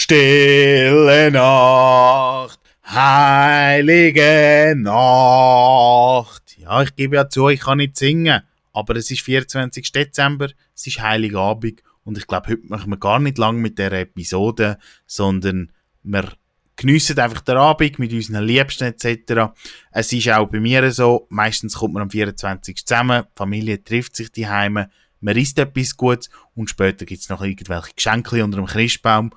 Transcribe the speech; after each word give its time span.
Stille 0.00 1.28
Nacht, 1.32 2.60
heilige 2.86 4.74
Nacht. 4.76 6.56
Ja, 6.56 6.82
ich 6.84 6.94
gebe 6.94 7.16
ja 7.16 7.28
zu, 7.28 7.48
ich 7.48 7.58
kann 7.58 7.78
nicht 7.78 7.96
singen, 7.96 8.42
aber 8.72 8.94
es 8.94 9.10
ist 9.10 9.22
24. 9.22 9.90
Dezember, 9.90 10.50
es 10.72 10.86
ist 10.86 11.02
Heiligabend 11.02 11.82
und 12.04 12.16
ich 12.16 12.28
glaube, 12.28 12.50
heute 12.50 12.62
machen 12.68 12.92
wir 12.92 12.98
gar 12.98 13.18
nicht 13.18 13.38
lang 13.38 13.56
mit 13.56 13.76
der 13.80 13.90
Episode, 13.90 14.78
sondern 15.04 15.72
wir 16.04 16.32
geniessen 16.76 17.18
einfach 17.18 17.40
den 17.40 17.56
Abend 17.56 17.98
mit 17.98 18.12
unseren 18.12 18.44
Liebsten 18.44 18.84
etc. 18.84 19.50
Es 19.90 20.12
ist 20.12 20.28
auch 20.30 20.46
bei 20.46 20.60
mir 20.60 20.92
so, 20.92 21.26
meistens 21.28 21.74
kommt 21.74 21.94
man 21.94 22.04
am 22.04 22.10
24. 22.10 22.86
zusammen, 22.86 23.24
die 23.24 23.36
Familie 23.36 23.82
trifft 23.82 24.14
sich 24.14 24.30
die 24.30 24.46
Heime, 24.46 24.90
man 25.20 25.36
isst 25.36 25.58
etwas 25.58 25.96
Gutes 25.96 26.30
und 26.54 26.70
später 26.70 27.04
gibt 27.04 27.20
es 27.20 27.28
noch 27.28 27.42
irgendwelche 27.42 27.94
Geschenke 27.96 28.44
unter 28.44 28.58
dem 28.58 28.66
Christbaum 28.66 29.32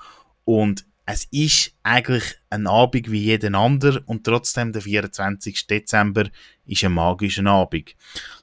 und 0.52 0.86
es 1.06 1.28
ist 1.32 1.74
eigentlich 1.84 2.24
ein 2.50 2.68
Abend 2.68 3.12
wie 3.12 3.24
jeden 3.24 3.56
anderen 3.56 4.04
und 4.06 4.24
trotzdem 4.24 4.72
der 4.72 4.82
24. 4.82 5.68
Dezember 5.68 6.30
ist 6.66 6.84
ein 6.84 6.94
magischer 6.94 7.46
Abend. 7.48 7.96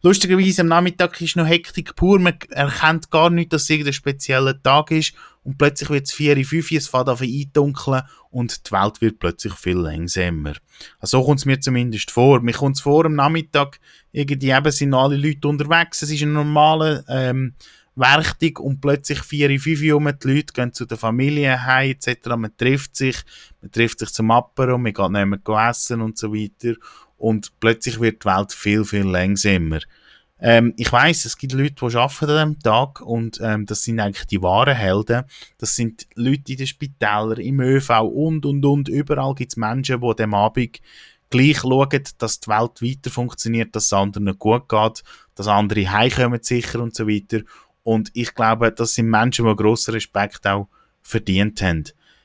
Lustigerweise 0.03 0.63
am 0.63 0.69
Nachmittag 0.69 1.21
ist 1.21 1.37
noch 1.37 1.47
Hektik 1.47 1.95
pur, 1.95 2.19
man 2.19 2.35
erkennt 2.51 3.11
gar 3.11 3.31
nicht, 3.31 3.53
dass 3.53 3.63
es 3.63 3.71
irgendein 3.71 3.93
spezieller 3.93 4.61
Tag 4.63 4.91
ist 4.91 5.15
und 5.45 5.57
plötzlich 5.57 5.91
wird 5.91 6.07
es 6.07 6.13
4, 6.13 6.45
5, 6.45 6.73
es 6.73 6.89
fängt 6.89 7.09
an 7.09 7.19
eindunkeln 7.21 8.03
und 8.31 8.67
die 8.67 8.73
Welt 8.73 9.01
wird 9.01 9.19
plötzlich 9.19 9.55
viel 9.55 9.77
langsamer. 9.77 10.55
Also 10.99 11.21
so 11.21 11.25
kommt 11.25 11.41
es 11.41 11.47
mir 11.47 11.61
zumindest 11.61 12.11
vor. 12.11 12.41
Mir 12.41 12.53
kommt 12.53 12.77
es 12.77 12.83
vor, 12.83 13.07
am 13.07 13.15
Nachmittag 13.15 13.79
irgendwie 14.13 14.51
eben 14.51 14.73
sind 14.73 14.95
alle 14.95 15.17
Leute 15.17 15.47
unterwegs, 15.47 16.03
es 16.03 16.11
ist 16.11 16.23
ein 16.23 16.33
normaler 16.33 17.05
ähm, 17.09 17.55
Werktag 17.99 18.61
und 18.61 18.81
plötzlich 18.81 19.21
vier, 19.21 19.49
fünf 19.61 19.83
um 19.93 20.05
die 20.07 20.29
Leute 20.29 20.53
gehen 20.53 20.73
zu 20.73 20.87
der 20.87 20.97
Familie 20.97 21.65
heim 21.65 21.91
etc. 21.91 22.29
Man 22.37 22.57
trifft 22.57 22.97
sich, 22.97 23.17
man 23.61 23.71
trifft 23.71 23.99
sich 23.99 24.11
zum 24.11 24.31
Apero, 24.31 24.79
man 24.79 24.93
geht 24.93 25.11
nicht 25.11 25.47
mehr 25.47 25.69
essen 25.69 26.01
und 26.01 26.17
so 26.17 26.33
weiter 26.33 26.75
und 27.17 27.53
plötzlich 27.61 28.01
wird 28.01 28.25
die 28.25 28.29
Welt 28.29 28.53
viel, 28.53 28.85
viel 28.85 29.05
langsamer. 29.05 29.81
Ähm, 30.41 30.73
ich 30.77 30.93
weiß, 30.93 31.25
es 31.25 31.37
gibt 31.37 31.53
Leute, 31.53 31.75
die 31.75 31.97
arbeiten 31.97 32.31
an 32.31 32.49
diesem 32.55 32.63
Tag 32.63 33.01
und 33.01 33.41
ähm, 33.43 33.67
das 33.67 33.83
sind 33.83 33.99
eigentlich 33.99 34.27
die 34.27 34.41
wahren 34.41 34.77
Helden. 34.77 35.25
Das 35.59 35.75
sind 35.75 36.07
Leute 36.15 36.53
in 36.53 36.59
den 36.59 36.67
Spitälern, 36.67 37.41
im 37.41 37.61
ÖV 37.61 37.91
und, 38.03 38.47
und, 38.47 38.65
und. 38.65 38.89
Überall 38.89 39.35
gibt 39.35 39.53
es 39.53 39.57
Menschen, 39.57 40.01
die 40.01 40.15
dem 40.15 40.35
Abend 40.35 40.81
gleich 41.31 41.59
schauen, 41.59 42.03
dass 42.19 42.41
die 42.41 42.49
Welt 42.49 42.83
weiter 42.83 43.11
funktioniert, 43.11 43.75
dass 43.75 43.87
es 43.87 43.93
anderen 43.93 44.39
gut 44.39 44.69
geht, 44.69 45.03
dass 45.35 45.49
andere 45.49 45.91
heimkommen 45.91 46.41
sicher 46.43 46.81
und 46.81 46.95
so 46.95 47.09
weiter. 47.09 47.41
Und 47.89 48.11
ich 48.13 48.35
glaube, 48.35 48.71
das 48.71 48.93
sind 48.93 49.09
Menschen, 49.09 49.47
die 49.47 49.57
grossen 49.57 49.95
Respekt 49.95 50.47
auch 50.47 50.69
verdient 51.01 51.63
haben. 51.63 51.85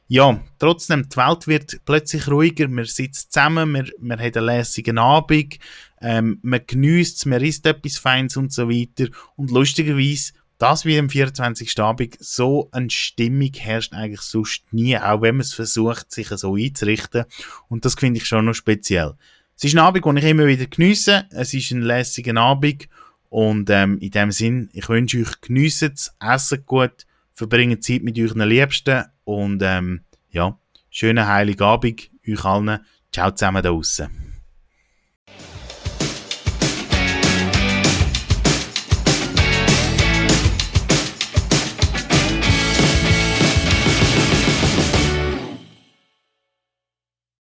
Ja, 0.09 0.37
trotzdem, 0.59 1.07
die 1.07 1.15
Welt 1.15 1.47
wird 1.47 1.79
plötzlich 1.85 2.27
ruhiger, 2.27 2.67
man 2.67 2.83
sitzt 2.83 3.31
zusammen, 3.31 3.71
man, 3.71 3.89
man 3.97 4.19
hat 4.19 4.35
einen 4.35 4.47
lässigen 4.47 4.97
Abend, 4.97 5.59
ähm, 6.01 6.39
man 6.41 6.59
genießt 6.67 7.15
es, 7.15 7.25
man 7.25 7.41
isst 7.41 7.65
etwas 7.65 7.95
Feins 7.95 8.35
und 8.35 8.51
so 8.51 8.69
weiter. 8.69 9.07
Und 9.37 9.51
lustigerweise, 9.51 10.33
das 10.57 10.83
wie 10.83 10.99
am 10.99 11.09
24. 11.09 11.79
Abend, 11.79 12.17
so 12.19 12.67
eine 12.73 12.89
Stimmung 12.89 13.53
herrscht 13.55 13.93
eigentlich 13.93 14.19
sonst 14.19 14.65
nie, 14.71 14.97
auch 14.97 15.21
wenn 15.21 15.37
man 15.37 15.45
es 15.45 15.53
versucht, 15.53 16.11
sich 16.11 16.27
so 16.27 16.55
einzurichten. 16.55 17.23
Und 17.69 17.85
das 17.85 17.95
finde 17.95 18.17
ich 18.17 18.25
schon 18.25 18.43
noch 18.43 18.53
speziell. 18.53 19.13
Es 19.55 19.63
ist 19.63 19.75
ein 19.75 19.79
Abend, 19.79 20.03
den 20.03 20.17
ich 20.17 20.25
immer 20.25 20.45
wieder 20.45 20.65
geniesse. 20.65 21.25
Es 21.29 21.53
ist 21.53 21.71
ein 21.71 21.83
lässiger 21.83 22.35
Abend 22.35 22.89
und 23.33 23.71
ähm, 23.71 23.97
in 23.97 24.11
dem 24.11 24.31
Sinn, 24.31 24.69
ich 24.73 24.87
wünsche 24.89 25.19
euch 25.19 25.41
geniessen 25.41 25.93
es, 25.95 26.15
essen 26.19 26.63
gut, 26.67 27.07
verbringen 27.33 27.81
Zeit 27.81 28.03
mit 28.03 28.19
euren 28.19 28.47
Liebsten 28.47 29.05
und 29.23 29.63
ähm, 29.63 30.01
ja, 30.29 30.59
schönen 30.91 31.27
Heiligabend 31.27 32.11
euch 32.27 32.45
allen. 32.45 32.77
Ciao 33.11 33.31
zusammen 33.31 33.63
da 33.63 33.69
draussen. 33.69 34.22